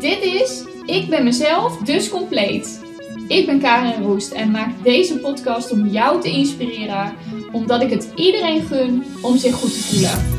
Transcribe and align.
Dit 0.00 0.22
is 0.22 0.64
Ik 0.86 1.08
ben 1.08 1.24
mezelf, 1.24 1.76
dus 1.76 2.08
compleet. 2.08 2.80
Ik 3.28 3.46
ben 3.46 3.60
Karin 3.60 4.02
Roest 4.02 4.32
en 4.32 4.50
maak 4.50 4.82
deze 4.82 5.20
podcast 5.20 5.72
om 5.72 5.86
jou 5.86 6.20
te 6.20 6.30
inspireren, 6.30 7.16
omdat 7.52 7.82
ik 7.82 7.90
het 7.90 8.12
iedereen 8.14 8.60
gun 8.60 9.04
om 9.22 9.36
zich 9.36 9.54
goed 9.54 9.72
te 9.72 9.82
voelen. 9.82 10.34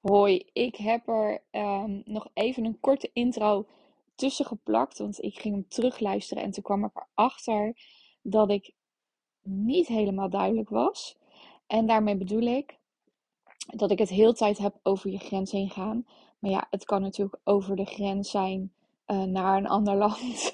Hoi, 0.00 0.44
ik 0.52 0.76
heb 0.76 1.08
er 1.08 1.42
ehm, 1.50 2.00
nog 2.04 2.28
even 2.34 2.64
een 2.64 2.80
korte 2.80 3.10
intro 3.12 3.66
tussen 4.14 4.44
geplakt, 4.44 4.98
want 4.98 5.22
ik 5.22 5.38
ging 5.38 5.54
hem 5.54 5.68
terugluisteren 5.68 6.42
en 6.42 6.50
toen 6.50 6.62
kwam 6.62 6.84
ik 6.84 7.06
erachter 7.14 7.76
dat 8.22 8.50
ik 8.50 8.72
niet 9.42 9.86
helemaal 9.86 10.30
duidelijk 10.30 10.68
was. 10.68 11.20
En 11.72 11.86
daarmee 11.86 12.16
bedoel 12.16 12.42
ik 12.42 12.78
dat 13.66 13.90
ik 13.90 13.98
het 13.98 14.08
heel 14.08 14.32
tijd 14.32 14.58
heb 14.58 14.78
over 14.82 15.10
je 15.10 15.18
grens 15.18 15.52
heen 15.52 15.70
gaan. 15.70 16.06
Maar 16.38 16.50
ja, 16.50 16.66
het 16.70 16.84
kan 16.84 17.02
natuurlijk 17.02 17.40
over 17.44 17.76
de 17.76 17.84
grens 17.84 18.30
zijn 18.30 18.72
uh, 19.06 19.22
naar 19.22 19.56
een 19.56 19.66
ander 19.66 19.96
land. 20.04 20.50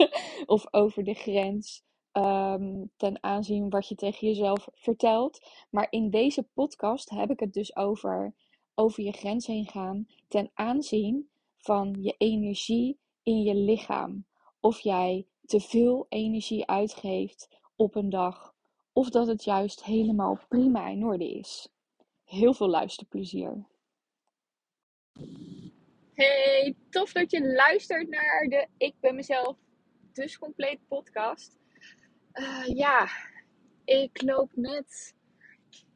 of 0.46 0.66
over 0.70 1.05
de 1.05 1.15
grens 1.15 1.84
um, 2.12 2.91
ten 2.96 3.23
aanzien 3.23 3.70
wat 3.70 3.88
je 3.88 3.95
tegen 3.95 4.29
jezelf 4.29 4.69
vertelt. 4.74 5.46
Maar 5.70 5.87
in 5.91 6.10
deze 6.10 6.43
podcast 6.43 7.10
heb 7.10 7.30
ik 7.30 7.41
het 7.41 7.52
dus 7.52 7.77
over, 7.77 8.35
over 8.74 9.02
je 9.02 9.12
grens 9.12 9.46
heen 9.46 9.66
gaan 9.66 10.07
ten 10.29 10.51
aanzien 10.55 11.29
van 11.57 11.96
je 12.01 12.15
energie 12.19 12.98
in 13.23 13.43
je 13.43 13.55
lichaam. 13.55 14.24
Of 14.60 14.80
jij 14.80 15.27
te 15.45 15.60
veel 15.60 16.07
energie 16.09 16.66
uitgeeft 16.66 17.48
op 17.77 17.95
een 17.95 18.10
dag. 18.10 18.57
Of 18.98 19.11
dat 19.11 19.27
het 19.27 19.45
juist 19.45 19.84
helemaal 19.84 20.41
prima 20.48 20.88
in 20.88 21.05
orde 21.05 21.30
is. 21.30 21.69
Heel 22.25 22.55
veel 22.55 22.69
luisterplezier. 22.69 23.66
Hey, 26.15 26.77
tof 26.91 27.13
dat 27.13 27.30
je 27.30 27.52
luistert 27.52 28.09
naar 28.09 28.46
de 28.49 28.69
Ik 28.76 28.95
ben 29.01 29.15
mezelf 29.15 29.57
dus 30.13 30.38
compleet 30.38 30.79
podcast. 30.88 31.59
Uh, 32.32 32.66
ja, 32.66 33.09
ik 33.85 34.23
loop 34.23 34.51
net 34.54 35.15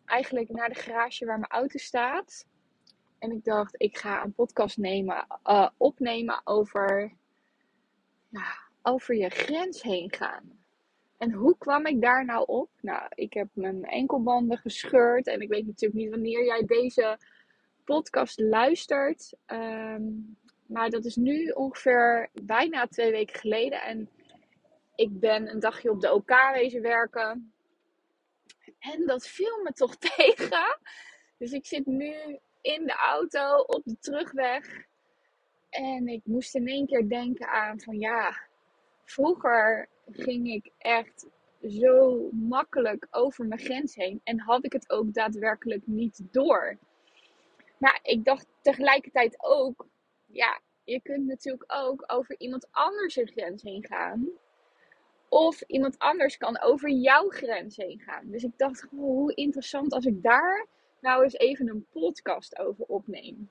eigenlijk 0.05 0.49
naar 0.49 0.69
de 0.69 0.75
garage 0.75 1.25
waar 1.25 1.39
mijn 1.39 1.53
auto 1.53 1.79
staat. 1.79 2.47
En 3.19 3.31
ik 3.31 3.45
dacht, 3.45 3.75
ik 3.77 3.99
ga 3.99 4.25
een 4.25 4.35
podcast 4.35 4.77
nemen, 4.77 5.27
uh, 5.45 5.69
opnemen 5.77 6.41
over, 6.45 7.17
over 8.83 9.15
je 9.15 9.29
grens 9.29 9.83
heen 9.83 10.13
gaan. 10.13 10.62
En 11.23 11.33
hoe 11.33 11.59
kwam 11.59 11.87
ik 11.87 12.01
daar 12.01 12.25
nou 12.25 12.47
op? 12.47 12.71
Nou, 12.81 13.09
ik 13.15 13.33
heb 13.33 13.49
mijn 13.53 13.85
enkelbanden 13.85 14.59
gescheurd. 14.59 15.27
En 15.27 15.41
ik 15.41 15.49
weet 15.49 15.67
natuurlijk 15.67 16.01
niet 16.01 16.11
wanneer 16.11 16.45
jij 16.45 16.65
deze 16.65 17.19
podcast 17.85 18.41
luistert. 18.41 19.33
Ehm, 19.47 20.03
maar 20.67 20.91
dat 20.91 21.05
is 21.05 21.17
nu 21.17 21.49
ongeveer 21.49 22.31
bijna 22.33 22.87
twee 22.87 23.11
weken 23.11 23.41
geleden. 23.41 23.83
En 23.83 24.09
ik 24.95 25.21
ben 25.21 25.49
een 25.49 25.61
dagje 25.61 25.91
op 25.91 26.01
de 26.01 26.13
OK 26.13 26.51
wezen 26.53 26.83
werken. 26.83 27.53
En 28.79 29.07
dat 29.07 29.27
viel 29.27 29.63
me 29.63 29.73
toch 29.73 29.97
tegen. 30.17 30.79
Dus 31.39 31.53
ik 31.53 31.67
zit 31.67 31.87
nu 31.87 32.39
in 32.61 32.87
de 32.87 32.97
auto 32.97 33.57
op 33.57 33.83
de 33.85 33.99
terugweg. 33.99 34.85
En 35.71 36.09
ik 36.09 36.21
moest 36.25 36.55
in 36.55 36.69
één 36.69 36.87
keer 36.87 37.09
denken 37.09 37.49
aan 37.49 37.81
van 37.81 37.99
ja, 37.99 38.51
vroeger 39.05 39.89
ging 40.11 40.49
ik 40.49 40.71
echt 40.79 41.27
zo 41.69 42.29
makkelijk 42.33 43.07
over 43.11 43.47
mijn 43.47 43.61
grens 43.61 43.95
heen. 43.95 44.21
En 44.25 44.41
had 44.41 44.65
ik 44.65 44.73
het 44.73 44.91
ook 44.91 45.15
daadwerkelijk 45.15 45.87
niet 45.87 46.21
door. 46.31 46.79
Maar 47.79 47.99
ik 48.03 48.25
dacht 48.25 48.47
tegelijkertijd 48.61 49.37
ook, 49.39 49.87
ja, 50.27 50.61
je 50.85 51.01
kunt 51.01 51.27
natuurlijk 51.27 51.65
ook 51.67 52.05
over 52.07 52.35
iemand 52.39 52.69
anders 52.71 53.17
een 53.17 53.29
grens 53.29 53.63
heen 53.63 53.85
gaan. 53.87 54.29
Of 55.29 55.61
iemand 55.61 55.99
anders 55.99 56.37
kan 56.37 56.61
over 56.61 56.91
jouw 56.91 57.29
grens 57.29 57.77
heen 57.77 58.01
gaan. 58.01 58.31
Dus 58.31 58.43
ik 58.43 58.59
dacht, 58.59 58.87
hoe 58.91 59.35
interessant 59.35 59.93
als 59.93 60.05
ik 60.05 60.23
daar 60.23 60.67
nou 61.01 61.23
eens 61.23 61.39
even 61.39 61.69
een 61.69 61.87
podcast 61.91 62.59
over 62.59 62.85
opneem. 62.85 63.51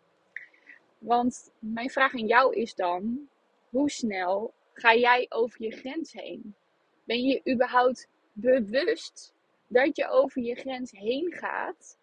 Want 0.97 1.51
mijn 1.59 1.89
vraag 1.89 2.13
aan 2.13 2.28
jou 2.28 2.56
is 2.56 2.75
dan: 2.75 3.29
hoe 3.69 3.89
snel 3.89 4.53
ga 4.81 4.96
jij 4.96 5.25
over 5.30 5.64
je 5.64 5.72
grens 5.72 6.14
heen? 6.14 6.56
Ben 7.03 7.22
je 7.22 7.42
überhaupt 7.53 8.09
bewust 8.34 9.34
dat 9.68 9.96
je 9.96 10.08
over 10.08 10.42
je 10.42 10.56
grens 10.56 10.92
heen 10.92 11.31
gaat 11.31 11.97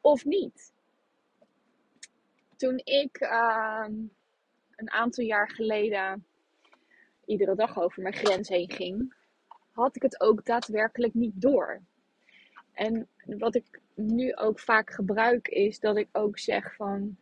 of 0.00 0.24
niet? 0.24 0.72
Toen 2.56 2.80
ik 2.84 3.20
uh, 3.20 3.86
een 4.76 4.90
aantal 4.90 5.24
jaar 5.24 5.50
geleden 5.50 6.26
iedere 7.24 7.54
dag 7.54 7.78
over 7.80 8.02
mijn 8.02 8.14
grens 8.14 8.48
heen 8.48 8.70
ging, 8.70 9.14
had 9.72 9.96
ik 9.96 10.02
het 10.02 10.20
ook 10.20 10.44
daadwerkelijk 10.44 11.14
niet 11.14 11.40
door. 11.40 11.82
En 12.72 13.08
wat 13.24 13.54
ik 13.54 13.80
nu 13.94 14.34
ook 14.34 14.58
vaak 14.58 14.90
gebruik 14.90 15.48
is 15.48 15.80
dat 15.80 15.96
ik 15.96 16.08
ook 16.12 16.38
zeg 16.38 16.74
van, 16.74 17.16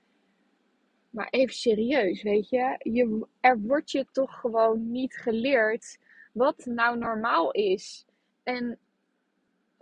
maar 1.11 1.29
even 1.31 1.55
serieus, 1.55 2.23
weet 2.23 2.49
je, 2.49 2.77
je 2.79 3.27
er 3.41 3.61
wordt 3.61 3.91
je 3.91 4.07
toch 4.13 4.41
gewoon 4.41 4.91
niet 4.91 5.17
geleerd 5.17 5.99
wat 6.33 6.65
nou 6.65 6.99
normaal 6.99 7.51
is. 7.51 8.07
En 8.43 8.79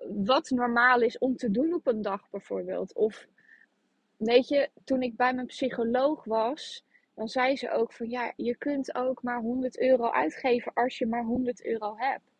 wat 0.08 0.50
normaal 0.50 1.00
is 1.00 1.18
om 1.18 1.36
te 1.36 1.50
doen 1.50 1.74
op 1.74 1.86
een 1.86 2.02
dag 2.02 2.30
bijvoorbeeld. 2.30 2.94
Of 2.94 3.26
weet 4.16 4.48
je, 4.48 4.70
toen 4.84 5.02
ik 5.02 5.16
bij 5.16 5.34
mijn 5.34 5.46
psycholoog 5.46 6.24
was, 6.24 6.84
dan 7.14 7.28
zei 7.28 7.56
ze 7.56 7.70
ook 7.70 7.92
van 7.92 8.10
ja, 8.10 8.32
je 8.36 8.56
kunt 8.56 8.94
ook 8.94 9.22
maar 9.22 9.40
100 9.40 9.80
euro 9.80 10.10
uitgeven 10.10 10.72
als 10.74 10.98
je 10.98 11.06
maar 11.06 11.24
100 11.24 11.64
euro 11.64 11.94
hebt. 11.96 12.32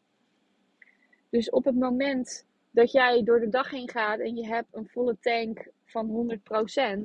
Dus 1.31 1.51
op 1.51 1.65
het 1.65 1.75
moment 1.75 2.47
dat 2.75 2.93
jij 2.93 3.23
door 3.23 3.41
de 3.41 3.49
dag 3.49 3.71
heen 3.71 3.91
gaat 3.91 4.19
en 4.19 4.37
je 4.37 4.47
hebt 4.47 4.69
een 4.73 4.89
volle 4.89 5.17
tank 5.21 5.69
van 5.85 6.41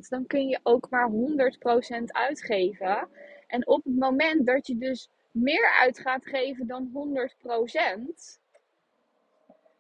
100%, 0.04 0.08
dan 0.10 0.28
kun 0.28 0.48
je 0.48 0.60
ook 0.64 0.90
maar 0.90 1.10
100% 1.10 2.04
uitgeven. 2.06 3.10
En 3.48 3.68
op 3.68 3.84
het 3.84 3.96
moment 3.96 4.46
dat 4.46 4.68
je 4.68 4.78
dus 4.78 5.10
meer 5.32 5.76
uit 5.80 6.00
gaat 6.00 6.26
geven 6.26 6.68
dan 6.68 6.90
100%, 6.94 8.40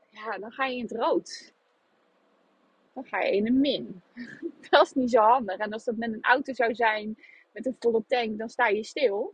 ja, 0.09 0.38
dan 0.38 0.51
ga 0.51 0.66
je 0.66 0.78
in 0.78 0.83
het 0.83 0.91
rood. 0.91 1.53
Dan 2.94 3.05
ga 3.05 3.22
je 3.22 3.35
in 3.35 3.47
een 3.47 3.59
min. 3.59 4.01
dat 4.69 4.85
is 4.85 4.94
niet 4.94 5.11
zo 5.11 5.22
handig. 5.22 5.57
En 5.57 5.73
als 5.73 5.83
dat 5.83 5.95
met 5.95 6.13
een 6.13 6.23
auto 6.23 6.53
zou 6.53 6.75
zijn, 6.75 7.17
met 7.51 7.66
een 7.66 7.75
volle 7.79 8.03
tank, 8.07 8.38
dan 8.38 8.49
sta 8.49 8.67
je 8.67 8.83
stil. 8.83 9.33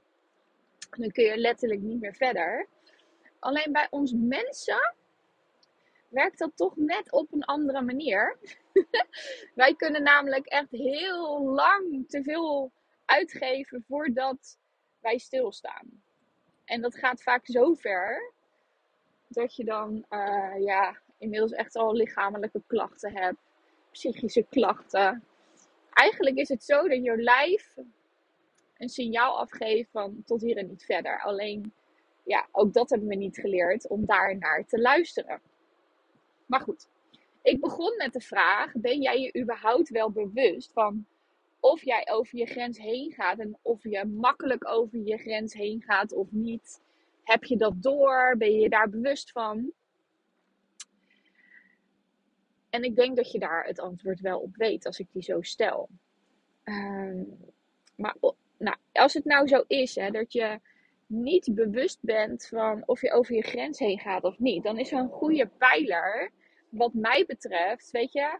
Dan 0.97 1.11
kun 1.11 1.23
je 1.23 1.37
letterlijk 1.37 1.81
niet 1.81 1.99
meer 2.01 2.15
verder. 2.15 2.67
Alleen 3.39 3.71
bij 3.71 3.87
ons 3.89 4.13
mensen 4.15 4.95
werkt 6.15 6.39
dat 6.39 6.51
toch 6.55 6.75
net 6.75 7.11
op 7.11 7.33
een 7.33 7.43
andere 7.43 7.81
manier. 7.81 8.37
Wij 9.55 9.75
kunnen 9.75 10.03
namelijk 10.03 10.45
echt 10.45 10.71
heel 10.71 11.43
lang 11.43 12.05
te 12.07 12.23
veel 12.23 12.71
uitgeven 13.05 13.83
voordat 13.87 14.57
wij 14.99 15.17
stilstaan. 15.17 16.03
En 16.65 16.81
dat 16.81 16.95
gaat 16.95 17.23
vaak 17.23 17.45
zo 17.45 17.73
ver 17.73 18.33
dat 19.27 19.55
je 19.55 19.63
dan 19.63 20.05
uh, 20.09 20.53
ja, 20.59 20.97
inmiddels 21.17 21.51
echt 21.51 21.75
al 21.75 21.93
lichamelijke 21.93 22.63
klachten 22.67 23.11
hebt, 23.11 23.51
psychische 23.91 24.45
klachten. 24.49 25.23
Eigenlijk 25.93 26.35
is 26.35 26.49
het 26.49 26.63
zo 26.63 26.87
dat 26.87 27.03
je 27.03 27.17
lijf 27.17 27.75
een 28.77 28.89
signaal 28.89 29.39
afgeeft 29.39 29.91
van 29.91 30.23
tot 30.25 30.41
hier 30.41 30.57
en 30.57 30.67
niet 30.67 30.85
verder. 30.85 31.21
Alleen, 31.21 31.73
ja, 32.23 32.47
ook 32.51 32.73
dat 32.73 32.89
hebben 32.89 33.07
we 33.07 33.15
niet 33.15 33.37
geleerd 33.37 33.87
om 33.87 34.05
daar 34.05 34.37
naar 34.37 34.65
te 34.65 34.79
luisteren. 34.79 35.41
Maar 36.45 36.61
goed, 36.61 36.89
ik 37.41 37.61
begon 37.61 37.97
met 37.97 38.13
de 38.13 38.21
vraag: 38.21 38.71
ben 38.73 39.01
jij 39.01 39.19
je 39.19 39.41
überhaupt 39.41 39.89
wel 39.89 40.11
bewust 40.11 40.71
van 40.71 41.05
of 41.59 41.83
jij 41.83 42.07
over 42.11 42.37
je 42.37 42.45
grens 42.45 42.77
heen 42.77 43.11
gaat 43.11 43.39
en 43.39 43.57
of 43.61 43.83
je 43.83 44.05
makkelijk 44.05 44.67
over 44.67 44.99
je 44.99 45.17
grens 45.17 45.53
heen 45.53 45.81
gaat 45.81 46.13
of 46.13 46.31
niet? 46.31 46.81
Heb 47.23 47.43
je 47.43 47.57
dat 47.57 47.81
door? 47.81 48.35
Ben 48.37 48.51
je 48.51 48.59
je 48.59 48.69
daar 48.69 48.89
bewust 48.89 49.31
van? 49.31 49.71
En 52.69 52.83
ik 52.83 52.95
denk 52.95 53.15
dat 53.15 53.31
je 53.31 53.39
daar 53.39 53.65
het 53.65 53.79
antwoord 53.79 54.19
wel 54.19 54.39
op 54.39 54.55
weet 54.55 54.85
als 54.85 54.99
ik 54.99 55.07
die 55.11 55.23
zo 55.23 55.41
stel. 55.41 55.89
Ehm, 56.63 57.23
maar 57.95 58.15
nou, 58.57 58.77
als 58.91 59.13
het 59.13 59.25
nou 59.25 59.47
zo 59.47 59.63
is 59.67 59.95
hè, 59.95 60.11
dat 60.11 60.33
je 60.33 60.59
niet 61.07 61.55
bewust 61.55 61.97
bent 62.01 62.47
van 62.47 62.83
of 62.85 63.01
je 63.01 63.11
over 63.11 63.35
je 63.35 63.43
grens 63.43 63.79
heen 63.79 63.99
gaat 63.99 64.23
of 64.23 64.39
niet, 64.39 64.63
dan 64.63 64.79
is 64.79 64.91
een 64.91 65.09
goede 65.09 65.47
pijler, 65.57 66.31
wat 66.69 66.93
mij 66.93 67.23
betreft, 67.27 67.91
weet 67.91 68.11
je, 68.13 68.39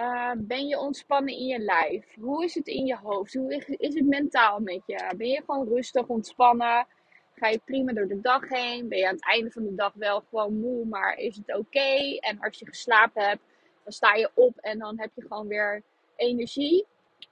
uh, 0.00 0.32
ben 0.36 0.66
je 0.66 0.78
ontspannen 0.78 1.34
in 1.34 1.46
je 1.46 1.58
lijf? 1.58 2.14
Hoe 2.20 2.44
is 2.44 2.54
het 2.54 2.66
in 2.66 2.86
je 2.86 2.96
hoofd? 2.96 3.34
Hoe 3.34 3.64
is 3.76 3.94
het 3.94 4.06
mentaal 4.06 4.60
met 4.60 4.82
je? 4.86 5.14
Ben 5.16 5.28
je 5.28 5.42
gewoon 5.46 5.68
rustig, 5.68 6.06
ontspannen? 6.06 6.86
Ga 7.34 7.48
je 7.48 7.60
prima 7.64 7.92
door 7.92 8.08
de 8.08 8.20
dag 8.20 8.48
heen? 8.48 8.88
Ben 8.88 8.98
je 8.98 9.06
aan 9.06 9.14
het 9.14 9.24
einde 9.24 9.50
van 9.50 9.64
de 9.64 9.74
dag 9.74 9.92
wel 9.94 10.20
gewoon 10.20 10.60
moe, 10.60 10.84
maar 10.86 11.16
is 11.18 11.36
het 11.36 11.56
oké? 11.56 12.16
En 12.20 12.40
als 12.40 12.58
je 12.58 12.66
geslapen 12.66 13.22
hebt, 13.22 13.42
Dan 13.84 13.92
sta 13.92 14.14
je 14.14 14.30
op 14.34 14.58
en 14.58 14.78
dan 14.78 15.00
heb 15.00 15.10
je 15.14 15.22
gewoon 15.22 15.46
weer 15.48 15.82
energie 16.16 16.86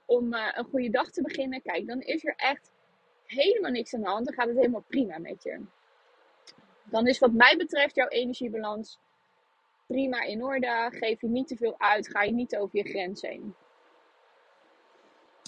om 0.05 0.33
uh, 0.33 0.47
een 0.53 0.65
goede 0.65 0.89
dag 0.89 1.11
te 1.11 1.21
beginnen. 1.21 1.61
Kijk, 1.61 1.87
dan 1.87 2.01
is 2.01 2.25
er 2.25 2.33
echt 2.37 2.71
helemaal 3.27 3.71
niks 3.71 3.93
aan 3.93 4.01
de 4.01 4.07
hand. 4.07 4.25
Dan 4.25 4.33
gaat 4.33 4.47
het 4.47 4.57
helemaal 4.57 4.83
prima 4.87 5.17
met 5.17 5.43
je. 5.43 5.61
Dan 6.83 7.07
is 7.07 7.19
wat 7.19 7.31
mij 7.31 7.57
betreft 7.57 7.95
jouw 7.95 8.07
energiebalans 8.07 8.99
prima 9.85 10.21
in 10.21 10.43
orde. 10.43 10.89
Geef 10.93 11.21
je 11.21 11.27
niet 11.27 11.47
te 11.47 11.55
veel 11.55 11.75
uit. 11.79 12.09
Ga 12.09 12.23
je 12.23 12.31
niet 12.31 12.55
over 12.55 12.77
je 12.77 12.89
grens 12.89 13.21
heen. 13.21 13.55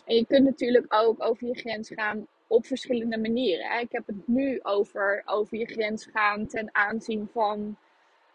En 0.06 0.16
je 0.16 0.26
kunt 0.26 0.46
natuurlijk 0.46 0.94
ook 0.94 1.24
over 1.24 1.48
je 1.48 1.56
grens 1.56 1.90
gaan 1.90 2.28
op 2.48 2.66
verschillende 2.66 3.18
manieren. 3.18 3.80
Ik 3.80 3.92
heb 3.92 4.08
het 4.08 4.28
nu 4.28 4.60
over, 4.62 5.22
over 5.26 5.58
je 5.58 5.66
grens 5.66 6.06
gaan 6.06 6.48
ten 6.48 6.70
aanzien 6.72 7.30
van 7.34 7.78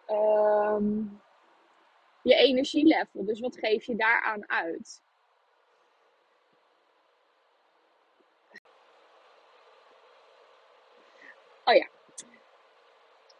ehm, 0.06 1.02
je 2.22 2.34
energielevel. 2.34 3.24
Dus 3.24 3.40
wat 3.40 3.58
geef 3.58 3.84
je 3.84 3.96
daaraan 3.96 4.48
uit? 4.50 5.02
Oh 11.64 11.74
ja. 11.74 11.88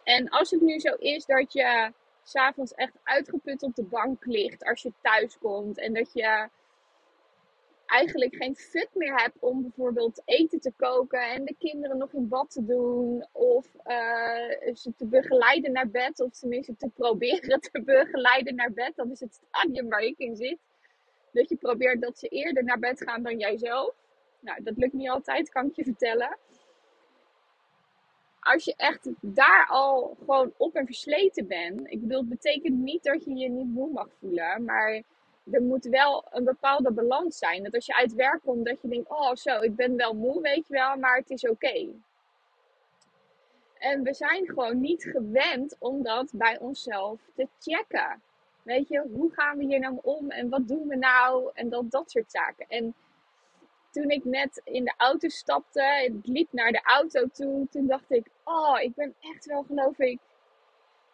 En 0.03 0.29
als 0.29 0.51
het 0.51 0.61
nu 0.61 0.79
zo 0.79 0.95
is 0.95 1.27
dat 1.27 1.53
je 1.53 1.93
s'avonds 2.23 2.75
echt 2.75 2.99
uitgeput 3.03 3.63
op 3.63 3.75
de 3.75 3.83
bank 3.85 4.25
ligt 4.25 4.65
als 4.65 4.83
je 4.83 4.93
thuis 5.03 5.39
komt 5.39 5.79
en 5.79 5.95
dat 5.95 6.13
je 6.13 6.49
eigenlijk 7.87 8.35
geen 8.35 8.57
fut 8.57 8.89
meer 8.95 9.21
hebt 9.21 9.39
om 9.39 9.63
bijvoorbeeld 9.63 10.23
eten 10.25 10.61
te 10.61 10.73
koken 10.77 11.31
en 11.31 11.45
de 11.45 11.55
kinderen 11.59 11.99
nog 11.99 12.13
in 12.13 12.29
bad 12.29 12.51
te 12.51 12.65
doen 12.65 13.27
of 13.33 13.67
uh, 13.87 14.75
ze 14.75 14.93
te 14.97 15.07
begeleiden 15.07 15.73
naar 15.73 15.89
bed 15.89 16.21
of 16.21 16.39
tenminste 16.39 16.77
te 16.77 16.89
proberen 16.89 17.61
te 17.61 17.83
begeleiden 17.83 18.55
naar 18.55 18.73
bed. 18.73 18.93
Dat 18.97 19.11
is 19.11 19.21
het 19.21 19.35
stadium 19.35 19.89
waar 19.89 20.03
ik 20.03 20.19
in 20.19 20.37
zit. 20.37 20.59
Dat 21.33 21.49
je 21.49 21.57
probeert 21.57 22.03
dat 22.03 22.19
ze 22.19 22.29
eerder 22.29 22.65
naar 22.65 22.79
bed 22.79 23.03
gaan 23.03 23.23
dan 23.23 23.39
jijzelf. 23.39 23.95
Nou, 24.41 24.63
dat 24.63 24.77
lukt 24.77 24.93
niet 24.93 25.09
altijd, 25.09 25.49
kan 25.49 25.67
ik 25.67 25.77
je 25.77 25.85
vertellen 25.85 26.39
als 28.45 28.65
je 28.65 28.75
echt 28.77 29.09
daar 29.21 29.67
al 29.69 30.17
gewoon 30.19 30.53
op 30.57 30.75
en 30.75 30.87
versleten 30.87 31.47
bent. 31.47 31.91
Ik 31.91 32.01
bedoel, 32.01 32.21
het 32.21 32.29
betekent 32.29 32.77
niet 32.79 33.03
dat 33.03 33.25
je 33.25 33.35
je 33.35 33.49
niet 33.49 33.69
moe 33.69 33.93
mag 33.93 34.09
voelen. 34.21 34.65
Maar 34.65 35.03
er 35.51 35.63
moet 35.63 35.85
wel 35.85 36.25
een 36.31 36.45
bepaalde 36.45 36.93
balans 36.93 37.39
zijn. 37.39 37.63
Dat 37.63 37.75
als 37.75 37.87
je 37.87 37.95
uit 37.95 38.15
werk 38.15 38.41
komt, 38.43 38.67
dat 38.67 38.83
je 38.83 38.89
denkt: 38.89 39.11
oh, 39.11 39.35
zo, 39.35 39.61
ik 39.61 39.77
ben 39.77 39.97
wel 39.97 40.15
moe, 40.15 40.41
weet 40.41 40.67
je 40.67 40.75
wel, 40.75 40.97
maar 40.97 41.17
het 41.17 41.31
is 41.31 41.49
oké. 41.49 41.89
En 43.79 44.03
we 44.03 44.15
zijn 44.15 44.47
gewoon 44.47 44.81
niet 44.81 45.05
gewend 45.05 45.77
om 45.79 46.03
dat 46.03 46.31
bij 46.33 46.59
onszelf 46.59 47.21
te 47.35 47.49
checken. 47.61 48.23
Weet 48.63 48.89
je, 48.89 49.07
hoe 49.13 49.33
gaan 49.33 49.59
we 49.59 49.65
hier 49.65 49.81
nou 49.81 49.99
om 50.03 50.31
en 50.31 50.49
wat 50.49 50.69
doen 50.69 50.89
we 50.89 50.97
nou? 50.97 51.51
En 51.55 51.69
dat, 51.69 51.91
dat 51.91 52.11
soort 52.11 52.31
zaken. 52.31 52.67
En 52.69 52.95
toen 53.95 54.11
ik 54.11 54.25
net 54.25 54.61
in 54.65 54.85
de 54.85 54.95
auto 54.97 55.29
stapte, 55.29 56.03
ik 56.05 56.27
liep 56.27 56.53
naar 56.53 56.73
de 56.73 56.83
auto 56.83 57.27
toe, 57.27 57.67
toen 57.71 57.87
dacht 57.87 58.11
ik, 58.11 58.27
oh, 58.45 58.81
ik 58.81 58.95
ben 58.95 59.15
echt 59.21 59.47
wel 59.47 59.63
geloof 59.63 59.99
ik 59.99 60.19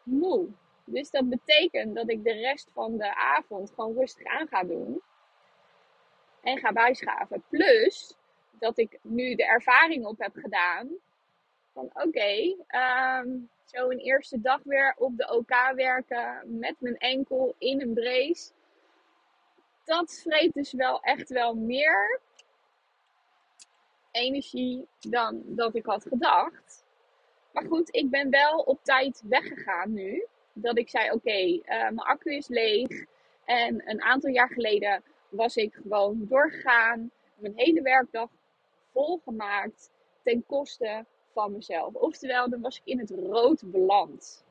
moe. 0.02 0.48
Dus 0.84 1.10
dat 1.10 1.28
betekent 1.28 1.94
dat 1.94 2.10
ik 2.10 2.24
de 2.24 2.32
rest 2.32 2.70
van 2.72 2.96
de 2.96 3.14
avond 3.14 3.72
gewoon 3.74 3.94
rustig 3.94 4.26
aan 4.26 4.48
ga 4.48 4.64
doen. 4.64 5.02
En 6.42 6.58
ga 6.58 6.72
bijschaven. 6.72 7.42
Plus 7.48 8.14
dat 8.50 8.78
ik 8.78 8.98
nu 9.02 9.34
de 9.34 9.44
ervaring 9.44 10.06
op 10.06 10.18
heb 10.18 10.32
gedaan. 10.34 10.88
Van 11.72 11.90
oké, 11.92 12.56
ehm, 12.66 13.28
zo 13.64 13.90
een 13.90 13.98
eerste 13.98 14.40
dag 14.40 14.60
weer 14.62 14.94
op 14.98 15.16
de 15.16 15.30
OK 15.30 15.72
werken. 15.74 16.58
Met 16.58 16.74
mijn 16.78 16.96
enkel 16.98 17.54
in 17.58 17.80
een 17.80 17.94
brace. 17.94 18.50
Dat 19.84 20.20
vreet 20.22 20.54
dus 20.54 20.72
wel 20.72 21.00
echt 21.00 21.28
wel 21.28 21.54
meer 21.54 22.20
energie 24.10 24.86
dan 25.00 25.42
dat 25.46 25.74
ik 25.74 25.86
had 25.86 26.06
gedacht. 26.06 26.84
Maar 27.52 27.64
goed, 27.64 27.94
ik 27.94 28.10
ben 28.10 28.30
wel 28.30 28.58
op 28.58 28.84
tijd 28.84 29.22
weggegaan 29.28 29.92
nu. 29.92 30.26
Dat 30.52 30.78
ik 30.78 30.88
zei: 30.88 31.10
Oké, 31.10 31.30
eh, 31.30 31.60
mijn 31.64 31.98
accu 31.98 32.34
is 32.34 32.48
leeg. 32.48 33.04
En 33.44 33.90
een 33.90 34.02
aantal 34.02 34.30
jaar 34.30 34.48
geleden 34.48 35.02
was 35.28 35.56
ik 35.56 35.74
gewoon 35.74 36.26
doorgegaan. 36.28 37.10
Mijn 37.34 37.52
hele 37.56 37.82
werkdag 37.82 38.28
volgemaakt 38.92 39.90
ten 40.22 40.46
koste 40.46 41.04
van 41.32 41.52
mezelf. 41.52 41.94
Oftewel, 41.94 42.50
dan 42.50 42.60
was 42.60 42.76
ik 42.76 42.84
in 42.84 42.98
het 42.98 43.10
rood 43.10 43.62
beland. 43.64 44.44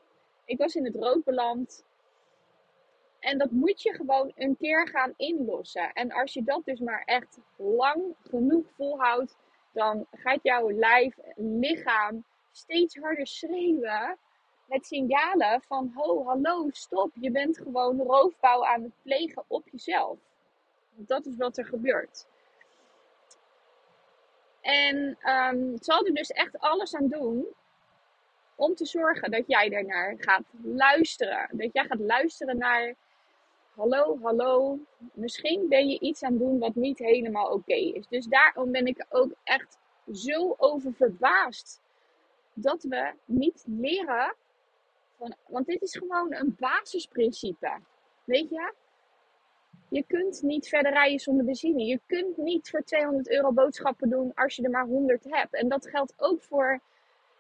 Ik 0.46 0.58
was 0.58 0.76
in 0.76 0.86
het 0.86 0.96
rood 0.96 1.24
beland. 1.24 1.84
En 3.20 3.38
dat 3.38 3.52
moet 3.52 3.82
je 3.82 3.94
gewoon 3.94 4.32
een 4.36 4.58
keer 4.58 4.88
gaan 4.88 5.14
inlossen. 5.18 5.94
En 5.94 6.12
als 6.12 6.34
je 6.34 6.44
dat 6.44 6.66
dus 6.66 6.80
maar 6.80 7.04
echt 7.06 7.38
lang 7.56 8.16
genoeg 8.24 8.66
volhoudt, 8.76 9.36
dan 9.72 10.06
gaat 10.12 10.40
jouw 10.42 10.72
lijf, 10.72 11.16
lichaam 11.36 12.24
steeds 12.52 12.96
harder 12.96 13.28
schreeuwen 13.28 14.18
met 14.66 14.86
signalen 14.86 15.62
van 15.62 15.92
ho, 15.96 16.24
hallo, 16.24 16.68
stop. 16.72 17.12
Je 17.14 17.32
bent 17.32 17.58
gewoon 17.58 18.02
roofbouw 18.02 18.66
aan 18.66 18.84
het 18.84 18.92
plegen 19.02 19.44
op 19.48 19.68
jezelf. 19.72 20.18
Dat 20.96 21.26
is 21.26 21.36
wat 21.36 21.58
er 21.58 21.66
gebeurt. 21.66 22.28
En 24.62 25.18
um, 25.30 25.78
zal 25.80 26.06
er 26.06 26.14
dus 26.14 26.30
echt 26.30 26.60
alles 26.60 26.96
aan 26.96 27.08
doen 27.08 27.48
om 28.56 28.76
te 28.76 28.86
zorgen 28.86 29.32
dat 29.32 29.44
jij 29.48 29.72
ernaar 29.72 30.16
gaat 30.18 30.44
luisteren. 30.64 31.50
Dat 31.52 31.70
jij 31.74 31.86
gaat 31.86 32.00
luisteren 32.00 32.58
naar 32.58 32.96
hallo, 33.80 34.20
hallo, 34.22 34.80
misschien 35.14 35.68
ben 35.68 35.88
je 35.90 36.00
iets 36.00 36.24
aan 36.24 36.32
het 36.32 36.40
doen 36.40 36.60
wat 36.60 36.76
niet 36.76 37.00
helemaal 37.00 37.52
oké 37.52 37.74
is. 37.74 38.08
Dus 38.08 38.26
daarom 38.26 38.72
ben 38.72 38.86
ik 38.86 39.06
ook 39.10 39.32
echt 39.44 39.78
zo 40.14 40.56
over 40.58 40.94
verbaasd 40.94 41.82
dat 42.54 42.84
we 42.84 43.14
niet 43.26 43.64
leren. 43.68 44.36
Van, 45.18 45.36
want 45.48 45.66
dit 45.66 45.82
is 45.82 45.98
gewoon 45.98 46.34
een 46.34 46.56
basisprincipe. 46.60 47.80
Weet 48.24 48.50
je? 48.50 48.74
Je 49.90 50.04
kunt 50.08 50.42
niet 50.42 50.68
verder 50.68 50.92
rijden 50.92 51.20
zonder 51.20 51.46
benzine. 51.46 51.86
Je 51.86 52.00
kunt 52.06 52.38
niet 52.38 52.70
voor 52.70 52.84
200 52.84 53.30
euro 53.30 53.52
boodschappen 53.52 54.10
doen 54.10 54.32
als 54.36 54.56
je 54.56 54.64
er 54.64 54.70
maar 54.70 54.86
100 54.86 55.24
hebt. 55.24 55.54
En 55.54 55.70
dat 55.70 55.90
geldt 55.90 56.14
ook 56.18 56.42
voor 56.42 56.80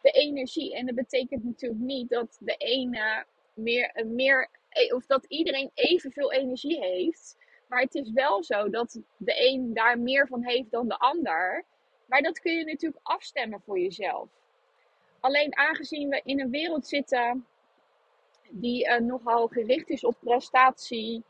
de 0.01 0.11
energie. 0.11 0.75
En 0.75 0.85
dat 0.85 0.95
betekent 0.95 1.43
natuurlijk 1.43 1.81
niet 1.81 2.09
dat 2.09 2.37
de 2.39 2.55
ene 2.55 3.25
meer, 3.53 4.05
meer 4.05 4.49
of 4.93 5.05
dat 5.05 5.25
iedereen 5.25 5.71
evenveel 5.73 6.31
energie 6.31 6.79
heeft. 6.79 7.37
Maar 7.67 7.81
het 7.81 7.95
is 7.95 8.11
wel 8.11 8.43
zo 8.43 8.69
dat 8.69 8.99
de 9.17 9.47
een 9.47 9.73
daar 9.73 9.99
meer 9.99 10.27
van 10.27 10.43
heeft 10.43 10.71
dan 10.71 10.87
de 10.87 10.97
ander. 10.97 11.65
Maar 12.05 12.21
dat 12.21 12.39
kun 12.39 12.53
je 12.53 12.65
natuurlijk 12.65 12.99
afstemmen 13.03 13.61
voor 13.61 13.79
jezelf. 13.79 14.29
Alleen 15.19 15.57
aangezien 15.57 16.09
we 16.09 16.21
in 16.23 16.39
een 16.39 16.49
wereld 16.49 16.87
zitten 16.87 17.45
die 18.49 18.87
uh, 18.87 18.99
nogal 18.99 19.47
gericht 19.47 19.89
is 19.89 20.03
op 20.03 20.15
prestatie. 20.19 21.23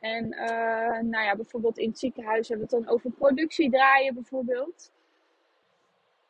En 0.00 0.34
uh, 0.34 1.00
nou 1.00 1.24
ja, 1.24 1.36
bijvoorbeeld 1.36 1.78
in 1.78 1.88
het 1.88 1.98
ziekenhuis 1.98 2.48
hebben 2.48 2.68
we 2.68 2.76
het 2.76 2.84
dan 2.84 2.94
over 2.94 3.10
productie 3.10 3.70
draaien 3.70 4.14
bijvoorbeeld. 4.14 4.90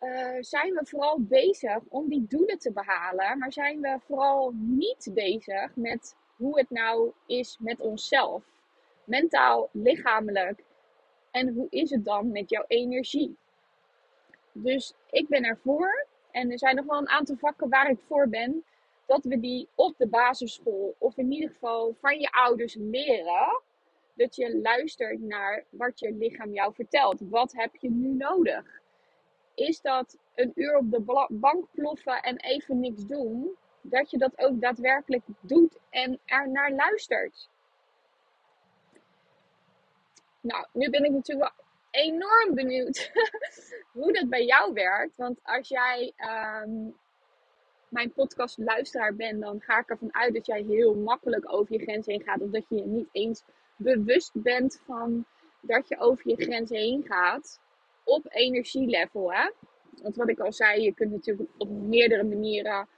Uh, 0.01 0.37
zijn 0.41 0.73
we 0.73 0.81
vooral 0.85 1.21
bezig 1.21 1.79
om 1.89 2.09
die 2.09 2.27
doelen 2.29 2.59
te 2.59 2.73
behalen. 2.73 3.39
Maar 3.39 3.53
zijn 3.53 3.81
we 3.81 3.99
vooral 4.07 4.53
niet 4.55 5.11
bezig 5.15 5.77
met 5.77 6.17
hoe 6.43 6.59
het 6.59 6.71
nou 6.71 7.13
is 7.27 7.57
met 7.61 7.81
onszelf. 7.81 8.45
Mentaal, 9.05 9.69
lichamelijk. 9.73 10.65
En 11.31 11.49
hoe 11.49 11.67
is 11.71 11.91
het 11.91 12.05
dan 12.05 12.33
met 12.33 12.51
jouw 12.51 12.65
energie? 12.67 13.37
Dus 14.53 14.95
ik 15.11 15.29
ben 15.29 15.45
ervoor. 15.45 16.07
En 16.31 16.51
er 16.51 16.59
zijn 16.59 16.77
nog 16.77 16.85
wel 16.85 16.99
een 16.99 17.09
aantal 17.09 17.37
vakken 17.37 17.69
waar 17.69 17.91
ik 17.91 17.99
voor 18.07 18.29
ben. 18.29 18.65
Dat 19.07 19.25
we 19.25 19.41
die 19.41 19.69
op 19.75 19.97
de 19.97 20.09
basisschool, 20.09 20.95
of 20.99 21.17
in 21.17 21.33
ieder 21.33 21.51
geval 21.51 21.97
van 22.01 22.21
je 22.21 22.31
ouders 22.31 22.75
leren. 22.75 23.63
Dat 24.15 24.37
je 24.37 24.61
luistert 24.61 25.21
naar 25.21 25.65
wat 25.71 26.01
je 26.01 26.13
lichaam 26.13 26.53
jou 26.53 26.75
vertelt. 26.75 27.21
Wat 27.21 27.53
heb 27.53 27.77
je 27.77 27.91
nu 27.91 28.09
nodig? 28.09 28.81
Is 29.55 29.81
dat 29.81 30.19
een 30.35 30.53
uur 30.55 30.77
op 30.77 30.91
de 30.91 31.27
bank 31.29 31.67
ploffen 31.73 32.23
en 32.23 32.37
even 32.37 32.81
niks 32.81 33.07
doen? 33.07 33.57
Dat 33.83 34.11
je 34.11 34.19
dat 34.19 34.39
ook 34.39 34.61
daadwerkelijk 34.61 35.23
doet 35.41 35.79
en 35.91 36.21
er 36.25 36.51
naar 36.51 36.73
luistert. 36.73 37.49
Nou, 40.41 40.67
nu 40.73 40.91
ben 40.91 41.05
ik 41.05 41.11
natuurlijk 41.11 41.53
wel 41.55 41.65
enorm 41.91 42.55
benieuwd 42.55 43.11
hoe 43.93 44.13
dat 44.13 44.29
bij 44.29 44.45
jou 44.45 44.73
werkt. 44.73 45.17
Want 45.17 45.39
als 45.43 45.69
jij 45.69 46.13
um, 46.63 46.97
mijn 47.89 48.13
podcast 48.13 48.59
luisteraar 48.59 49.15
bent, 49.15 49.41
dan 49.41 49.61
ga 49.61 49.79
ik 49.79 49.89
ervan 49.89 50.15
uit 50.15 50.35
dat 50.35 50.47
jij 50.47 50.63
heel 50.63 50.95
makkelijk 50.95 51.53
over 51.53 51.73
je 51.73 51.83
grens 51.83 52.07
heen 52.07 52.23
gaat. 52.23 52.41
Of 52.41 52.51
dat 52.51 52.65
je 52.69 52.77
je 52.77 52.87
niet 52.87 53.09
eens 53.13 53.43
bewust 53.77 54.31
bent 54.35 54.81
van 54.85 55.25
dat 55.61 55.89
je 55.89 55.99
over 55.99 56.29
je 56.29 56.45
grens 56.45 56.71
heen 56.71 57.05
gaat 57.07 57.61
op 58.05 58.27
energielevel. 58.29 59.33
Hè? 59.33 59.51
Want 60.03 60.17
wat 60.17 60.29
ik 60.29 60.41
al 60.41 60.53
zei, 60.53 60.83
je 60.83 60.95
kunt 60.95 61.11
natuurlijk 61.11 61.49
op 61.59 61.69
meerdere 61.69 62.25
manieren 62.25 62.89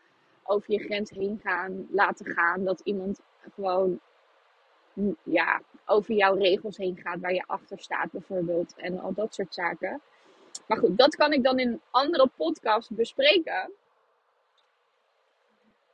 over 0.44 0.72
je 0.72 0.78
grens 0.78 1.10
heen 1.10 1.40
gaan, 1.42 1.86
laten 1.90 2.26
gaan. 2.26 2.64
Dat 2.64 2.80
iemand 2.80 3.20
gewoon 3.54 4.00
ja, 5.22 5.62
over 5.86 6.14
jouw 6.14 6.34
regels 6.34 6.76
heen 6.76 6.96
gaat, 6.96 7.20
waar 7.20 7.34
je 7.34 7.44
achter 7.46 7.78
staat 7.78 8.12
bijvoorbeeld. 8.12 8.74
En 8.76 9.00
al 9.00 9.14
dat 9.14 9.34
soort 9.34 9.54
zaken. 9.54 10.00
Maar 10.66 10.78
goed, 10.78 10.98
dat 10.98 11.16
kan 11.16 11.32
ik 11.32 11.42
dan 11.42 11.58
in 11.58 11.68
een 11.68 11.80
andere 11.90 12.30
podcast 12.36 12.90
bespreken. 12.90 13.72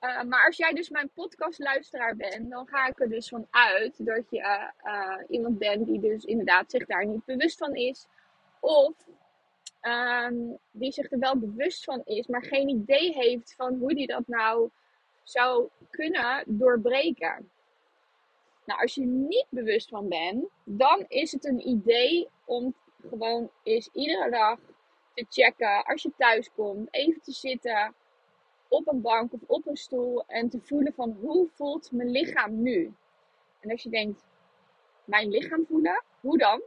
Uh, 0.00 0.22
maar 0.22 0.46
als 0.46 0.56
jij 0.56 0.72
dus 0.72 0.88
mijn 0.88 1.10
podcastluisteraar 1.14 2.16
bent, 2.16 2.50
dan 2.50 2.66
ga 2.66 2.86
ik 2.86 3.00
er 3.00 3.08
dus 3.08 3.28
van 3.28 3.46
uit 3.50 4.06
dat 4.06 4.30
je 4.30 4.70
uh, 4.84 5.16
iemand 5.28 5.58
bent 5.58 5.86
die 5.86 6.00
dus 6.00 6.24
inderdaad 6.24 6.70
zich 6.70 6.86
daar 6.86 7.06
niet 7.06 7.24
bewust 7.24 7.58
van 7.58 7.74
is. 7.74 8.06
Of 8.60 8.94
um, 9.82 10.58
die 10.70 10.92
zich 10.92 11.10
er 11.10 11.18
wel 11.18 11.38
bewust 11.38 11.84
van 11.84 12.02
is, 12.04 12.26
maar 12.26 12.44
geen 12.44 12.68
idee 12.68 13.12
heeft 13.12 13.54
van 13.56 13.74
hoe 13.74 13.94
die 13.94 14.06
dat 14.06 14.26
nou 14.26 14.70
zou 15.22 15.68
kunnen 15.90 16.44
doorbreken. 16.46 17.50
Nou, 18.64 18.80
als 18.80 18.94
je 18.94 19.04
niet 19.04 19.46
bewust 19.48 19.88
van 19.88 20.08
bent, 20.08 20.48
dan 20.64 21.04
is 21.08 21.32
het 21.32 21.44
een 21.44 21.68
idee 21.68 22.28
om 22.44 22.74
gewoon 23.08 23.50
eens 23.62 23.88
iedere 23.92 24.30
dag 24.30 24.58
te 25.14 25.26
checken 25.28 25.84
als 25.84 26.02
je 26.02 26.12
thuis 26.16 26.50
komt, 26.54 26.88
even 26.90 27.22
te 27.22 27.32
zitten 27.32 27.94
op 28.68 28.88
een 28.88 29.00
bank 29.00 29.32
of 29.32 29.40
op 29.46 29.66
een 29.66 29.76
stoel 29.76 30.24
en 30.26 30.48
te 30.48 30.60
voelen 30.60 30.92
van 30.92 31.16
hoe 31.20 31.48
voelt 31.54 31.92
mijn 31.92 32.10
lichaam 32.10 32.62
nu? 32.62 32.92
En 33.60 33.70
als 33.70 33.82
je 33.82 33.90
denkt, 33.90 34.24
mijn 35.04 35.28
lichaam 35.28 35.66
voelen, 35.66 36.04
hoe 36.20 36.38
dan? 36.38 36.62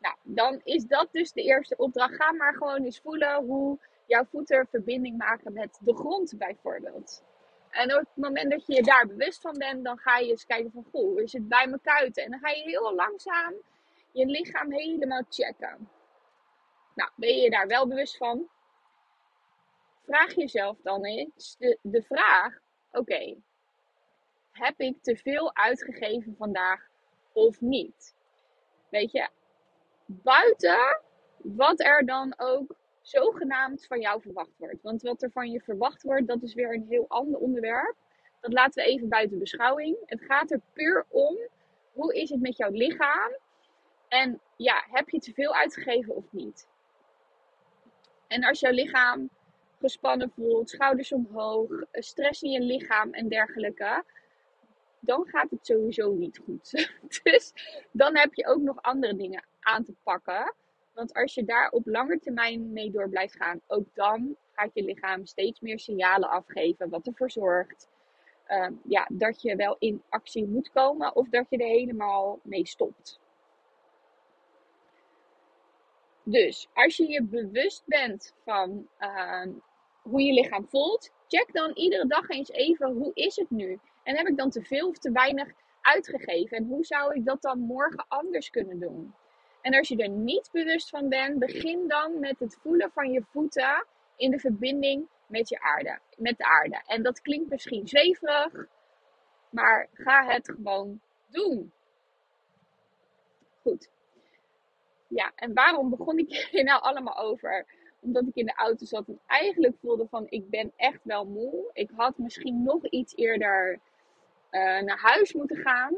Nou, 0.00 0.14
dan 0.22 0.60
is 0.64 0.84
dat 0.84 1.08
dus 1.12 1.32
de 1.32 1.42
eerste 1.42 1.76
opdracht. 1.76 2.14
Ga 2.14 2.32
maar 2.32 2.54
gewoon 2.54 2.84
eens 2.84 3.00
voelen 3.00 3.44
hoe 3.44 3.78
jouw 4.06 4.24
voeten 4.24 4.66
verbinding 4.70 5.16
maken 5.16 5.52
met 5.52 5.78
de 5.80 5.94
grond 5.94 6.34
bijvoorbeeld. 6.38 7.22
En 7.70 7.94
op 7.94 7.98
het 7.98 8.16
moment 8.24 8.50
dat 8.50 8.66
je 8.66 8.74
je 8.74 8.82
daar 8.82 9.06
bewust 9.06 9.40
van 9.40 9.58
bent, 9.58 9.84
dan 9.84 9.98
ga 9.98 10.18
je 10.18 10.30
eens 10.30 10.46
kijken 10.46 10.70
van, 10.72 10.86
goh, 10.92 11.20
is 11.20 11.32
het 11.32 11.48
bij 11.48 11.66
mijn 11.66 11.80
kuiten? 11.80 12.24
En 12.24 12.30
dan 12.30 12.40
ga 12.40 12.48
je 12.48 12.62
heel 12.62 12.94
langzaam 12.94 13.54
je 14.12 14.26
lichaam 14.26 14.72
helemaal 14.72 15.24
checken. 15.28 15.88
Nou, 16.94 17.10
ben 17.14 17.36
je 17.36 17.50
daar 17.50 17.66
wel 17.66 17.88
bewust 17.88 18.16
van? 18.16 18.48
Vraag 20.04 20.34
jezelf 20.34 20.76
dan 20.82 21.04
eens 21.04 21.56
de 21.82 22.02
vraag, 22.02 22.58
oké, 22.92 23.36
heb 24.50 24.80
ik 24.80 25.02
te 25.02 25.16
veel 25.16 25.54
uitgegeven 25.54 26.34
vandaag 26.36 26.88
of 27.32 27.60
niet? 27.60 28.14
Weet 28.88 29.12
je, 29.12 29.28
buiten 30.10 31.00
wat 31.36 31.80
er 31.80 32.06
dan 32.06 32.34
ook 32.36 32.76
zogenaamd 33.02 33.86
van 33.86 34.00
jou 34.00 34.22
verwacht 34.22 34.56
wordt. 34.56 34.82
Want 34.82 35.02
wat 35.02 35.22
er 35.22 35.30
van 35.30 35.50
je 35.50 35.60
verwacht 35.60 36.02
wordt, 36.02 36.26
dat 36.26 36.42
is 36.42 36.54
weer 36.54 36.74
een 36.74 36.86
heel 36.88 37.04
ander 37.08 37.40
onderwerp. 37.40 37.94
Dat 38.40 38.52
laten 38.52 38.84
we 38.84 38.90
even 38.90 39.08
buiten 39.08 39.38
beschouwing. 39.38 39.96
Het 40.06 40.22
gaat 40.22 40.50
er 40.50 40.60
puur 40.72 41.04
om, 41.08 41.38
hoe 41.92 42.14
is 42.14 42.30
het 42.30 42.40
met 42.40 42.56
jouw 42.56 42.70
lichaam? 42.70 43.36
En 44.08 44.40
ja, 44.56 44.84
heb 44.90 45.08
je 45.08 45.18
te 45.18 45.32
veel 45.32 45.54
uitgegeven 45.54 46.16
of 46.16 46.24
niet? 46.30 46.68
En 48.26 48.44
als 48.44 48.60
jouw 48.60 48.72
lichaam 48.72 49.28
gespannen 49.80 50.30
voelt, 50.30 50.70
schouders 50.70 51.12
omhoog, 51.12 51.70
stress 51.92 52.42
in 52.42 52.50
je 52.50 52.60
lichaam 52.60 53.12
en 53.12 53.28
dergelijke, 53.28 54.04
dan 55.00 55.26
gaat 55.26 55.50
het 55.50 55.66
sowieso 55.66 56.12
niet 56.12 56.40
goed. 56.44 56.90
Dus 57.22 57.52
dan 57.90 58.16
heb 58.16 58.34
je 58.34 58.46
ook 58.46 58.60
nog 58.60 58.82
andere 58.82 59.16
dingen 59.16 59.44
aan 59.68 59.84
te 59.84 59.94
pakken. 60.02 60.54
Want 60.94 61.14
als 61.14 61.34
je 61.34 61.44
daar 61.44 61.70
op 61.70 61.86
lange 61.86 62.18
termijn 62.18 62.72
mee 62.72 62.90
door 62.90 63.08
blijft 63.08 63.36
gaan, 63.36 63.60
ook 63.66 63.86
dan 63.94 64.36
gaat 64.52 64.70
je 64.74 64.84
lichaam 64.84 65.26
steeds 65.26 65.60
meer 65.60 65.78
signalen 65.78 66.30
afgeven. 66.30 66.88
Wat 66.88 67.06
ervoor 67.06 67.30
zorgt 67.30 67.88
uh, 68.48 68.68
ja, 68.84 69.06
dat 69.12 69.42
je 69.42 69.56
wel 69.56 69.76
in 69.78 70.02
actie 70.08 70.46
moet 70.46 70.70
komen 70.70 71.16
of 71.16 71.28
dat 71.28 71.46
je 71.50 71.56
er 71.56 71.66
helemaal 71.66 72.40
mee 72.42 72.66
stopt. 72.66 73.20
Dus 76.22 76.68
als 76.74 76.96
je 76.96 77.08
je 77.08 77.22
bewust 77.22 77.82
bent 77.86 78.34
van 78.44 78.88
uh, 79.00 79.46
hoe 80.02 80.22
je 80.22 80.32
lichaam 80.32 80.66
voelt, 80.68 81.10
check 81.28 81.52
dan 81.52 81.70
iedere 81.74 82.06
dag 82.06 82.28
eens 82.28 82.50
even 82.50 82.92
hoe 82.92 83.10
is 83.14 83.36
het 83.36 83.50
nu? 83.50 83.78
En 84.02 84.16
heb 84.16 84.26
ik 84.26 84.36
dan 84.36 84.50
te 84.50 84.62
veel 84.62 84.88
of 84.88 84.98
te 84.98 85.12
weinig 85.12 85.48
uitgegeven? 85.80 86.56
En 86.56 86.64
hoe 86.64 86.84
zou 86.84 87.14
ik 87.14 87.24
dat 87.24 87.42
dan 87.42 87.58
morgen 87.58 88.04
anders 88.08 88.50
kunnen 88.50 88.80
doen? 88.80 89.14
En 89.60 89.74
als 89.74 89.88
je 89.88 89.96
er 89.96 90.08
niet 90.08 90.48
bewust 90.52 90.88
van 90.88 91.08
bent, 91.08 91.38
begin 91.38 91.88
dan 91.88 92.20
met 92.20 92.38
het 92.38 92.58
voelen 92.62 92.90
van 92.92 93.10
je 93.10 93.22
voeten 93.22 93.86
in 94.16 94.30
de 94.30 94.38
verbinding 94.38 95.08
met, 95.26 95.48
je 95.48 95.60
aarde, 95.60 95.98
met 96.16 96.38
de 96.38 96.44
aarde. 96.44 96.82
En 96.86 97.02
dat 97.02 97.20
klinkt 97.20 97.50
misschien 97.50 97.88
zweverig, 97.88 98.66
maar 99.50 99.88
ga 99.92 100.26
het 100.26 100.50
gewoon 100.50 101.00
doen. 101.26 101.72
Goed. 103.62 103.90
Ja, 105.08 105.32
en 105.34 105.54
waarom 105.54 105.90
begon 105.90 106.18
ik 106.18 106.32
hier 106.50 106.64
nou 106.64 106.82
allemaal 106.82 107.16
over? 107.16 107.66
Omdat 108.00 108.26
ik 108.26 108.34
in 108.34 108.46
de 108.46 108.54
auto 108.54 108.84
zat 108.86 109.08
en 109.08 109.20
eigenlijk 109.26 109.76
voelde 109.80 110.06
van 110.08 110.26
ik 110.28 110.50
ben 110.50 110.72
echt 110.76 111.00
wel 111.02 111.24
moe. 111.24 111.70
Ik 111.72 111.90
had 111.96 112.18
misschien 112.18 112.62
nog 112.62 112.86
iets 112.86 113.16
eerder 113.16 113.80
uh, 114.50 114.80
naar 114.80 114.98
huis 114.98 115.32
moeten 115.32 115.56
gaan. 115.56 115.96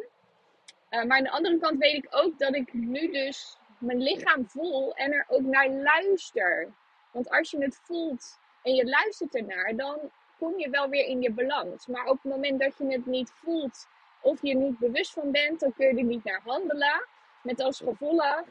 Uh, 0.91 1.03
maar 1.05 1.17
aan 1.17 1.23
de 1.23 1.31
andere 1.31 1.59
kant 1.59 1.79
weet 1.79 2.05
ik 2.05 2.07
ook 2.11 2.39
dat 2.39 2.55
ik 2.55 2.73
nu 2.73 3.11
dus 3.11 3.59
mijn 3.79 4.03
lichaam 4.03 4.49
voel 4.49 4.95
en 4.95 5.13
er 5.13 5.25
ook 5.29 5.41
naar 5.41 5.69
luister. 5.69 6.73
Want 7.11 7.31
als 7.31 7.51
je 7.51 7.63
het 7.63 7.81
voelt 7.83 8.39
en 8.63 8.75
je 8.75 8.85
luistert 8.89 9.35
ernaar, 9.35 9.77
dan 9.77 10.11
kom 10.39 10.59
je 10.59 10.71
wel 10.71 10.89
weer 10.89 11.07
in 11.07 11.23
je 11.23 11.33
balans. 11.33 11.87
Maar 11.87 12.07
op 12.07 12.23
het 12.23 12.33
moment 12.33 12.61
dat 12.61 12.79
je 12.79 12.87
het 12.87 13.07
niet 13.07 13.31
voelt 13.31 13.89
of 14.23 14.43
je 14.43 14.51
er 14.51 14.57
niet 14.57 14.79
bewust 14.79 15.13
van 15.13 15.31
bent, 15.31 15.61
dan 15.61 15.73
kun 15.73 15.87
je 15.87 15.97
er 15.97 16.05
niet 16.05 16.25
naar 16.25 16.41
handelen. 16.45 17.07
Met 17.43 17.61
als 17.61 17.79
gevolg 17.79 18.45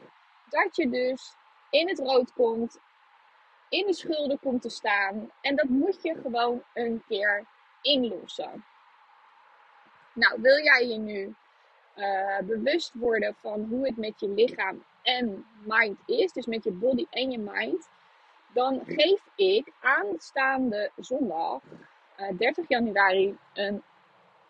dat 0.48 0.76
je 0.76 0.90
dus 0.90 1.34
in 1.70 1.88
het 1.88 1.98
rood 1.98 2.32
komt, 2.32 2.78
in 3.68 3.86
de 3.86 3.94
schulden 3.94 4.38
komt 4.38 4.62
te 4.62 4.68
staan. 4.70 5.30
En 5.40 5.56
dat 5.56 5.68
moet 5.68 6.02
je 6.02 6.14
gewoon 6.22 6.62
een 6.74 7.02
keer 7.08 7.46
inlossen. 7.82 8.64
Nou, 10.12 10.40
wil 10.40 10.62
jij 10.62 10.86
je 10.86 10.98
nu 10.98 11.34
uh, 11.96 12.38
bewust 12.38 12.92
worden 12.94 13.34
van 13.40 13.64
hoe 13.64 13.86
het 13.86 13.96
met 13.96 14.20
je 14.20 14.28
lichaam 14.28 14.84
en 15.02 15.46
mind 15.64 15.98
is, 16.06 16.32
dus 16.32 16.46
met 16.46 16.64
je 16.64 16.72
body 16.72 17.06
en 17.10 17.30
je 17.30 17.38
mind, 17.38 17.88
dan 18.54 18.82
geef 18.86 19.28
ik 19.36 19.72
aanstaande 19.80 20.90
zondag, 20.96 21.62
uh, 22.18 22.28
eh, 22.28 22.38
30 22.38 22.68
januari, 22.68 23.36
een 23.54 23.82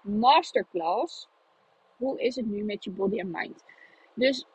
masterclass. 0.01 1.29
Hoe 1.97 2.21
is 2.21 2.37
het 2.37 2.47
nu 2.47 2.65
met 2.65 2.85
je 2.85 2.91
body 2.91 3.19
en 3.19 3.31
mind? 3.31 3.65
Dus 4.15 4.47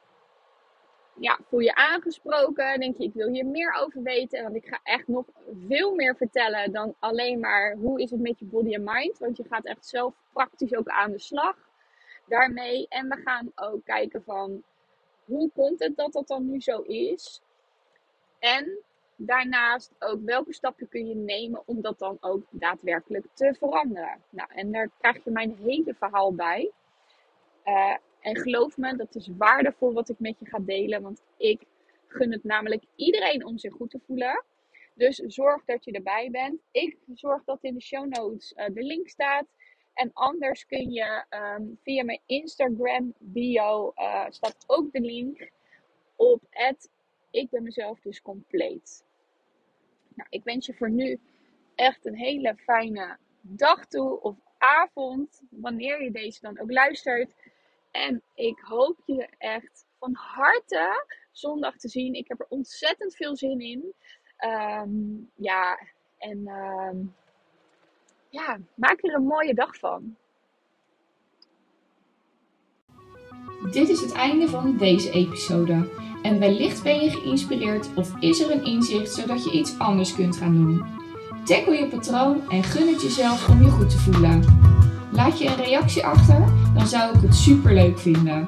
ja, 1.20 1.40
voel 1.48 1.60
je 1.60 1.76
aangesproken? 1.76 2.80
Denk 2.80 2.98
je, 2.98 3.04
ik 3.04 3.14
wil 3.14 3.30
hier 3.30 3.46
meer 3.46 3.78
over 3.82 4.02
weten? 4.02 4.44
Want 4.44 4.56
ik 4.56 4.68
ga 4.68 4.80
echt 4.84 5.08
nog 5.08 5.26
veel 5.68 5.96
meer 5.96 6.16
vertellen 6.16 6.72
dan 6.72 6.96
alleen 7.00 7.40
maar 7.40 7.76
hoe 7.76 8.02
is 8.02 8.12
het 8.12 8.20
met 8.20 8.40
je 8.40 8.46
body 8.46 8.74
en 8.74 8.84
mind. 8.84 9.18
Want 9.18 9.38
je 9.38 9.44
gaat 9.50 9.66
echt 9.66 9.86
zelf 9.86 10.14
praktisch 10.34 10.76
ook 10.76 10.88
aan 10.88 11.12
de 11.12 11.20
slag 11.20 11.65
daarmee. 12.28 12.86
En 12.90 13.10
we 13.10 13.16
gaan 13.16 13.52
ook 13.56 13.86
kijken 13.86 14.24
van 14.24 14.64
hoe 15.26 15.50
komt 15.56 15.80
het 15.80 15.98
dat 15.98 16.14
dat 16.14 16.28
dan 16.28 16.50
nu 16.50 16.62
zo 16.62 16.82
is? 16.82 17.42
En 18.40 18.80
daarnaast 19.16 19.92
ook 20.00 20.22
welke 20.24 20.54
stappen 20.54 20.90
kun 20.90 21.08
je 21.08 21.16
nemen 21.16 21.62
om 21.66 21.82
dat 21.82 22.00
dan 22.00 22.18
ook 22.20 22.44
daadwerkelijk 22.50 23.26
te 23.34 23.56
veranderen. 23.60 24.22
Nou, 24.30 24.50
en 24.54 24.72
daar 24.72 24.90
krijg 25.00 25.24
je 25.24 25.32
mijn 25.32 25.56
hele 25.64 25.94
verhaal 25.94 26.34
bij. 26.34 26.72
Uh, 27.66 27.96
en 28.20 28.38
geloof 28.38 28.78
me, 28.78 28.96
dat 28.96 29.16
is 29.16 29.30
waardevol 29.38 29.94
wat 29.94 30.10
ik 30.10 30.20
met 30.20 30.40
je 30.40 30.46
ga 30.46 30.60
delen. 30.60 31.02
Want 31.02 31.22
ik 31.38 31.62
gun 32.08 32.32
het 32.32 32.44
namelijk 32.44 32.84
iedereen 32.96 33.46
om 33.46 33.58
zich 33.58 33.74
goed 33.74 33.90
te 33.90 34.00
voelen. 34.06 34.44
Dus 34.94 35.16
zorg 35.16 35.66
dat 35.66 35.86
je 35.86 35.92
erbij 35.92 36.30
bent. 36.32 36.62
Ik 36.72 36.98
zorg 37.14 37.44
dat 37.44 37.58
in 37.62 37.74
de 37.74 37.82
show 37.82 38.08
notes 38.08 38.54
uh, 38.56 38.66
de 38.74 38.84
link 38.84 39.08
staat. 39.08 39.46
En 39.96 40.12
anders 40.14 40.66
kun 40.66 40.92
je 40.92 41.24
um, 41.30 41.80
via 41.84 42.04
mijn 42.04 42.22
Instagram 42.26 43.14
bio 43.18 43.94
uh, 43.96 44.26
staat 44.30 44.64
ook 44.68 44.92
de 44.92 45.00
link 45.00 45.50
op 46.16 46.42
het 46.50 46.90
ik 47.36 47.50
ben 47.50 47.64
mezelf 47.64 48.00
dus 48.00 48.22
compleet. 48.22 49.04
Nou, 50.14 50.30
ik 50.30 50.44
wens 50.44 50.66
je 50.66 50.74
voor 50.74 50.90
nu 50.90 51.20
echt 51.76 52.06
een 52.06 52.16
hele 52.16 52.56
fijne 52.56 53.18
dag 53.42 53.86
toe 53.86 54.22
of 54.22 54.36
avond, 54.58 55.42
wanneer 55.50 56.04
je 56.04 56.12
deze 56.12 56.42
dan 56.42 56.60
ook 56.60 56.72
luistert. 56.72 57.30
En 57.92 58.22
ik 58.34 58.60
hoop 58.60 59.00
je 59.06 59.28
echt 59.38 59.86
van 60.00 60.14
harte 60.14 61.06
zondag 61.32 61.78
te 61.78 61.88
zien. 61.88 62.14
Ik 62.14 62.28
heb 62.28 62.40
er 62.40 62.46
ontzettend 62.50 63.16
veel 63.16 63.36
zin 63.36 63.60
in. 63.60 63.94
Um, 64.46 65.32
ja, 65.36 65.80
en 66.18 66.48
um, 66.48 67.16
ja, 68.36 68.58
maak 68.76 69.04
er 69.04 69.14
een 69.14 69.26
mooie 69.26 69.54
dag 69.54 69.78
van. 69.78 70.16
Dit 73.72 73.90
is 73.90 74.02
het 74.02 74.12
einde 74.12 74.48
van 74.48 74.78
deze 74.78 75.12
episode. 75.12 75.90
En 76.22 76.40
wellicht 76.40 76.84
ben 76.84 77.02
je 77.02 77.10
geïnspireerd 77.10 77.94
of 77.96 78.20
is 78.20 78.40
er 78.40 78.52
een 78.52 78.66
inzicht 78.66 79.12
zodat 79.12 79.44
je 79.44 79.52
iets 79.52 79.80
anders 79.80 80.16
kunt 80.16 80.38
gaan 80.38 80.54
doen. 80.54 80.84
Tackle 81.44 81.76
je 81.76 81.88
patroon 81.88 82.50
en 82.50 82.64
gun 82.64 82.88
het 82.88 83.02
jezelf 83.02 83.50
om 83.50 83.62
je 83.62 83.70
goed 83.70 83.90
te 83.90 83.98
voelen. 83.98 84.44
Laat 85.12 85.40
je 85.40 85.48
een 85.48 85.64
reactie 85.64 86.06
achter 86.06 86.44
dan 86.74 86.88
zou 86.88 87.16
ik 87.16 87.22
het 87.22 87.36
super 87.36 87.74
leuk 87.74 88.00
vinden. 88.00 88.46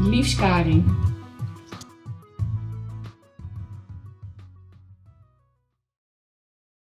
Liefs 0.00 0.36
Karin. 0.36 1.05